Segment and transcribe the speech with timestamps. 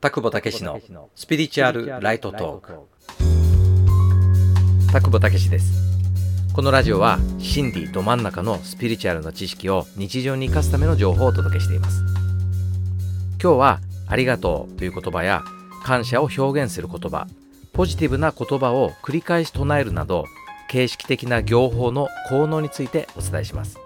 [0.00, 0.80] 田久保武史の
[1.16, 2.72] スピリチュアルライトトーク。
[4.92, 5.72] 田久保武史です。
[6.54, 12.04] このラジオは真理ど真ん中のスピリチュアルな知識を日常に生かすための情報をお届けしています。
[13.42, 15.42] 今日はありがとうという言葉や
[15.82, 17.26] 感謝を表現する言葉
[17.72, 20.26] ポジティブな言葉を繰り返し唱えるなど
[20.68, 23.80] 形式的な行法の効能についてお伝えします。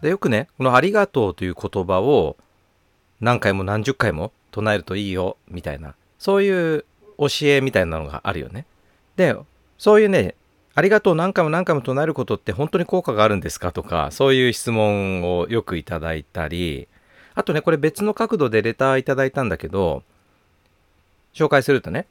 [0.00, 2.38] でよくねこのありがとうという言葉を
[3.20, 5.96] 何回も何十回も唱えるといいよみたいな。
[6.18, 6.84] そういう
[7.18, 8.66] 教えみたいなのがあるよね。
[9.16, 9.36] で
[9.78, 10.36] そういうね
[10.76, 16.88] ありがとう何回も何回も唱えることって本当に効果があるんですかとかそういう質問をよくいただいたり
[17.34, 20.02] あとねこれ別の角度でレターいただいたんだけど
[21.32, 22.06] 紹介するとね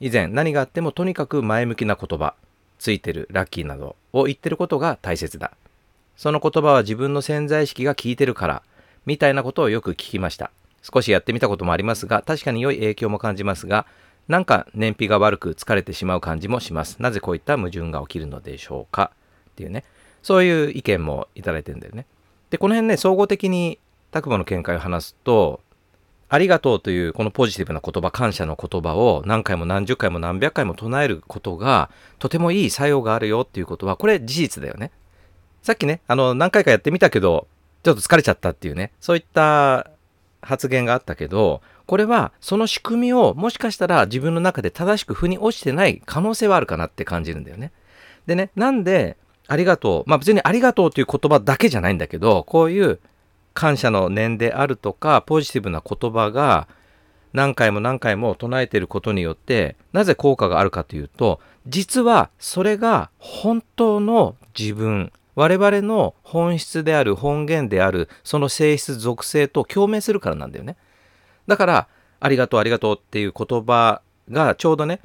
[0.00, 2.34] 以前何があってもとにかく前向きな言葉
[2.78, 5.52] ついてるラッキーなどを言ってることが大切だ。
[6.16, 8.62] その言葉は自分の潜在意識が効いてるから
[9.06, 10.50] みたいなことをよく聞きました。
[10.82, 13.86] 少しやってみたこともありますが、確かに良い影響も感じますが、
[14.28, 16.96] なんか燃費が悪く疲れてしまう感じもします。
[17.00, 19.10] なぜこういった矛盾が起きるのでしょうか？
[19.50, 19.84] っていうね、
[20.22, 22.06] そういう意見もいただいてるんだよね。
[22.50, 23.78] で、この辺ね、総合的に
[24.10, 25.60] 拓保の見解を話すと、
[26.28, 34.92] ありがとうというこのポジティブな言葉、感謝の言葉を何回も何十回も何百回も唱えることがとてもいい作用があるよっていうことは、これ事実だよね。
[35.62, 37.48] さっきね、あの、何回かやってみたけど、
[37.82, 39.90] ちょっと疲れちゃったっていうね、そういった
[40.42, 47.72] 発言があったけど、これはその仕組みをもしかしたら自分の中で正しく腑に落ちてない可能性はあるかなって感じるんだよね。
[48.26, 49.16] でね、なんで
[49.48, 53.00] ありがとう、まあ別にありがとうという言葉だけじゃないんだけど、こういう
[53.54, 56.68] 感謝の念であるとか、ポジティブな言葉が
[57.32, 70.76] 何回も何回も唱えていることによって、なぜ効果があるかというと、実はそれが本当の自分、我々の本質である本源であるその性質属性と共鳴するからなんだよね。
[71.46, 71.88] だから
[72.20, 75.00] ありがとうありがとうっていう言葉がちょうどね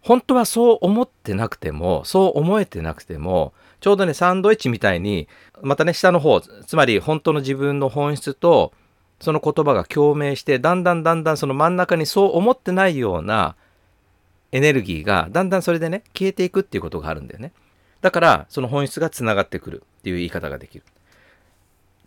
[0.00, 5.28] 本当はそう思ってなくてもそう思えてなくてもちょうどねサンドイッチみたいに
[5.62, 8.72] またね下の方つまり本当の自分の本質と
[9.20, 13.56] その言葉が共鳴してだんだんだんだんその真ん中にそう思ってないような
[14.52, 17.52] エネルギーがだんだんそれでね消えていくっていうことがあるんだよね。
[18.00, 20.84] だから、その本質がつながってくるっていう言い方ができる。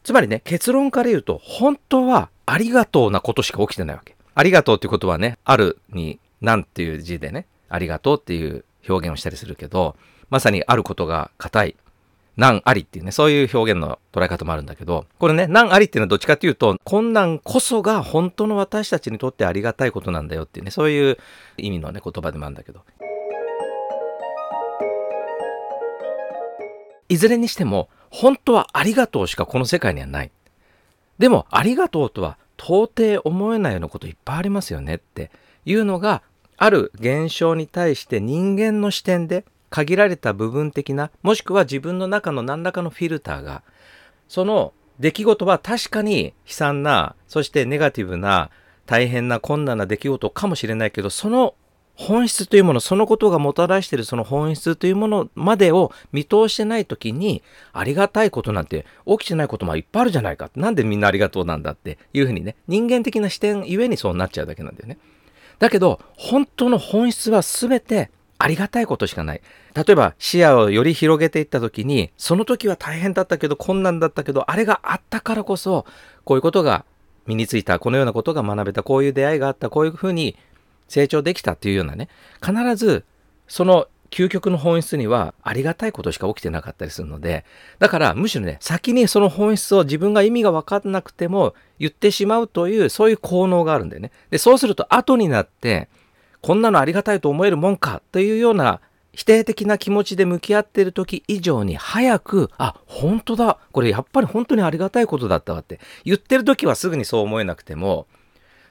[0.04, 4.16] つまりね、結論から言うと、本当はありがとうなことしか起きてないわけ。
[4.34, 9.96] ありがとうっていうことはね、あるに、なんっていう字でね、ありがとうっていう表現をしたりするけど、
[10.30, 11.76] まさにあることが硬い、
[12.38, 21.18] 難ありっていうね、そういう表現の捉え方もあるんだけど、これね、難ありっていうのはどっちかっていうと、困難こそが本当の私たちにとってありがたいことなんだよっていうね、そういう
[21.58, 22.82] 意味のね、言葉でもあるんだけど。
[27.12, 30.32] いずれにしても、本当はありがとうしかこの世界にはない。
[31.20, 35.30] でも、ありがとうとは到底思えないようなこといっぱいありますよねって
[35.66, 36.22] いうのが、
[36.56, 43.62] ある現象に対して人間の視点で限られた部分的な、もしくは自分の中の何らかのフィルターが、
[44.30, 48.52] その出来事は確かに悲惨な、そしてネガティブな、
[48.86, 51.56] 大変な困難な出来事かもしれないけど、その
[51.96, 57.44] 本質というもの、そのことがもたらしているその本質というものまでを見通してないときに、
[57.74, 60.50] ありがたいことなんて起きてないこともいっぱいあるじゃないか。
[60.56, 64.98] なんでみんなありがとうなんだっていうふうにね、人間的な視点ゆえにそうなっちゃうだけなんだよね。
[65.60, 68.10] だけど、本当の本質は全て
[68.40, 69.42] ありがたいことしかない。
[69.76, 75.86] 例えば視野をより広げていった時に、その時は大変だったけど、困難だったけど、あれがあったからこそ、
[76.24, 76.86] こういうことが
[77.28, 80.36] 身についた、このようなことが学べた、こういう出会いがあった、こういうふうに
[80.92, 82.10] 成長できたっていうようなね、
[82.46, 83.06] 必ず
[83.48, 87.46] その究極の本質にはありがたいことしか起きてなかったりするので、
[87.80, 94.12] だからむしろね、先にその本質を自分が意味が分かんなくても言ってしまうという、そういう効能があるんだよね。
[94.30, 95.88] で、そうすると後になって、
[96.42, 98.82] こんなのありがたいと思えるもんかというような
[99.14, 103.60] 否定的な気持ちで向き合っている時以上に早く、あ、本当だ。
[103.72, 108.08] これやっぱり本当にありがたいことだったわって言ってる時はすぐにそう思えなくても、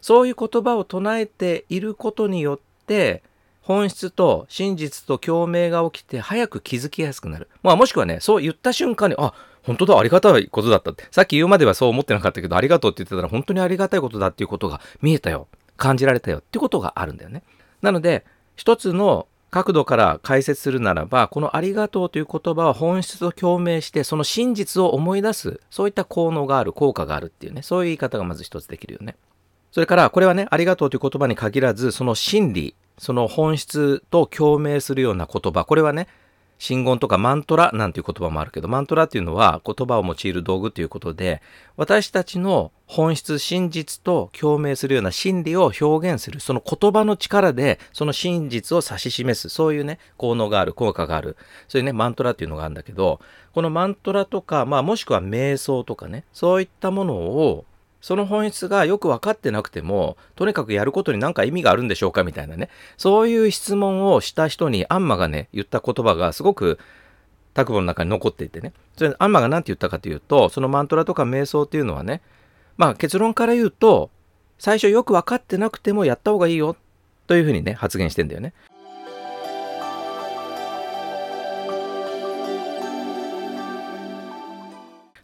[0.01, 3.23] そういう言葉を唱えていることによって
[3.63, 7.49] 本質と真実と共鳴が起きて早く気づきやすくなる。
[7.63, 9.33] まあもしくはね、そう言った瞬間に、あ、
[9.63, 11.05] 本当だ、ありがたいことだったって。
[11.11, 15.47] さっき言うまではそう思ってなかったけど、ありがとうって言ってたら本当にありがたいことだっていうことが見えたよ。
[15.77, 17.43] 感じられたよってことがあるんだよね。
[17.81, 18.25] なので、
[18.57, 29.17] 一つの角度から解説するならば、このありがとうという言葉は本質と共鳴して、その真実を思い出す、そういった効能がある、効果があるっていうね、そういう言い方がまず一つできるよね。
[29.73, 36.09] それから、これはね、ありがとうという言葉に限らず、その真理、その本質と共鳴するような言葉、これはね、
[36.61, 41.41] 信言とかマントラなんていう言葉もあるけど、マントラっていうのは言葉を用いる道具ということで、
[41.79, 53.21] 私たちの本質、真実と共鳴するような真理を表現する、その言葉の力で、その真実を指し示す、そういうね、効能がある、効果がある、そういうね、マントラっていうのがあるんだけど、
[53.55, 57.65] このマントラとか、まあもしくは瞑想とかね、そういったものを
[58.01, 62.71] その本質がよく分かってなくても、とにかくやることに何か意味があるんでしょうかみたいなね。
[62.97, 66.79] そういう質問をした人にアンマがね、言った言葉がすごく
[67.55, 68.73] 卓語の中に残っていてね。
[68.97, 72.23] それアンマが何て言ったかというと、そのマントラとか瞑想っていうのはね、
[72.77, 74.11] まあ結論から言うと、
[74.59, 76.77] 最初よく分かってなくてもやった方がいいよ
[77.27, 78.55] というふうにね、発言してんだよね。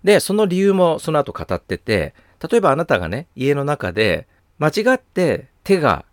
[0.04, 4.26] で、その理由もその後語ってて、例えばあなたがね、家の中で
[4.58, 6.04] 間違って手が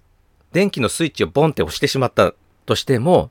[0.52, 2.34] 電気のスイッチをボンって押してしまった
[2.66, 3.30] としても、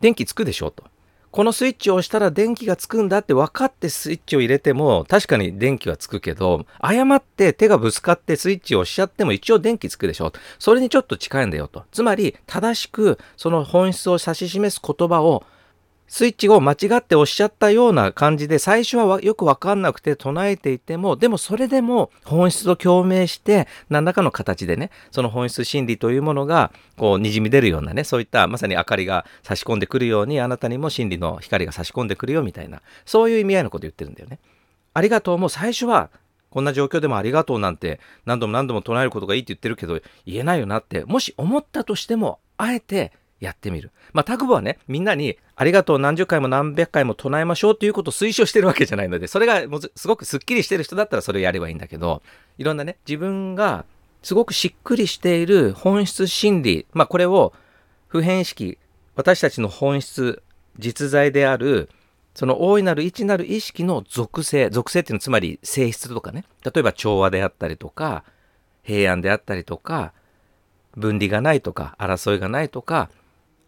[0.00, 0.84] 電気つくでしょと。
[1.30, 10.32] このスイッチを押したら電気がつくんだって分かってスイッチを入れても確かに電気はつくけど、誤って手がぶつかってスイッチを押しちゃっても一応電気つくでしょ。
[10.58, 11.84] それにちょっと近いんだよと。
[11.92, 15.44] つまり正しくその本質を指し示す言葉を
[16.12, 34.40] スイッチを間違って押しちゃったような感じで、最初はよくわかんなくて唱えていても、でもそれでも本質と共鳴して、何らかの形でね、その本質心理というものが、こう、滲み出るようなね、そういったまさに明かりが差し込んでくるように、あなたにも真理の光が差し込んでくるよみたいな、そういう意味合いのこと言ってるんだよね。
[34.94, 36.10] ありがとうも最初は、
[36.50, 43.90] こんな状況でもありがとうなんて何度も何度も唱えることがいいって言ってるけど言えないよなってもし思ったとしてもあえてやってみる。
[44.12, 52.22] まあ、タグボはね、みんなにありがとう何十回も何百回も唱えましょうということを推奨してるわけじゃないので、それがもうすごくスッキリしてる人だったらそれをやればいいんだけど、
[52.58, 53.86] いろんなね、自分が
[54.22, 57.54] すごくしっくりしている本質心理、まあ、これを
[58.08, 58.78] 普遍意識、
[59.16, 60.42] 私たちの本質、
[60.78, 61.88] 実在である、
[62.34, 68.24] その大いなる一なる意識の属性、属性っていうのはつまり性質とかね、例えば調和であったりとか、
[68.82, 70.12] 平安であったりとか、
[70.96, 73.10] 分離がないとか、争いがないとか、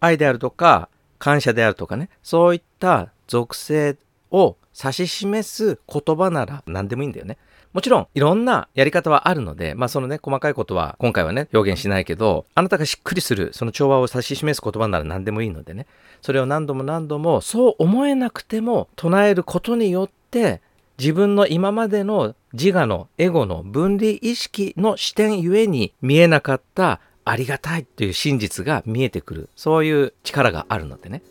[0.03, 0.89] 愛であるとか、
[1.19, 3.97] 感謝であるとかね、そういった属性
[4.33, 7.39] を指し示す言葉なら何でもいいんだよね。
[7.73, 15.87] もちろん、いろんなやり方はあるので、まあそのね、細かいことは今回はね、表現しないけど、あなたがしっくりする、その調和を指し示す言葉なら何でもいいのでね、
[16.21, 20.61] それを何度も何度も、そう思えなくても唱えることによって、
[20.99, 29.49] 自分の今までの自我のエゴの分離意識の視点ゆえに見えなかったありがたいという真実が見えてくる。
[29.57, 31.23] そういう力があるのでね。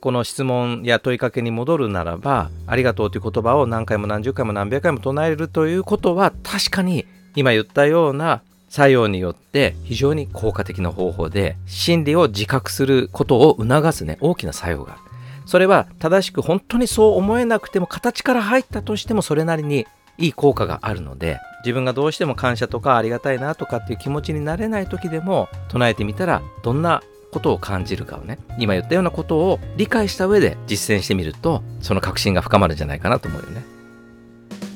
[0.00, 7.04] この質問や問いかけに戻るならばありがとうという言葉を何回も何十回も何百回も唱えるということは確かに
[7.36, 14.16] 今言ったような作用によって非常に効果的な方法で真理を自覚することを促すね。
[14.20, 15.02] 大きな作用がある。
[15.44, 19.86] それは正しく本当にそう思えなくても形から入ったとしてもそれなりに
[20.20, 27.02] いい効果があるので自分がどうしても感謝とかありがたいなとかっていう気持ちになれない時でも唱えてみたらどんな
[27.32, 33.62] ことを感じるかをね今言ったようなことを理解した上で実践してみるとその確信が深まるんじゃないかなと思うよね。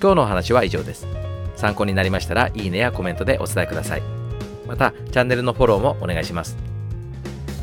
[0.00, 1.06] 今日のお話は以上です。
[1.56, 4.02] 参考になりましたらいいねやコメントでお伝えください。
[4.66, 6.56] またチャンネルのフォローもお願いします。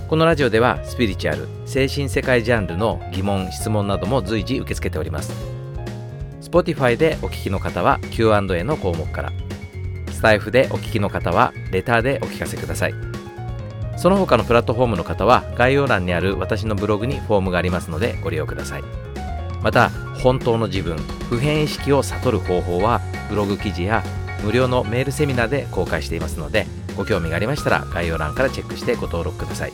[0.09, 5.60] このラジオではスピリチュアル精神世界ジャンルの疑問質問なども随時受け付けております。
[6.51, 9.31] Spotify でお聞きの方は Q&A の項目から。
[10.11, 12.93] スタイフでお聞きの方はレターでお聞かせください。
[13.97, 18.83] その他のプラットフォームの方は概要欄にある私のブログにフォームがありますのでご利用ください。
[19.63, 19.89] また
[20.21, 20.97] 本当の自分
[21.29, 24.03] 普遍意識を悟る方法はブログ記事や
[24.43, 26.65] 無料のメールセミナーで公開していますので
[26.97, 29.73] ご興味がありましたら概要欄からチェックしてご登録ください。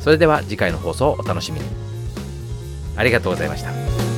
[0.00, 1.66] それでは次回の放送をお楽しみに。
[2.96, 4.13] ありがとうございました。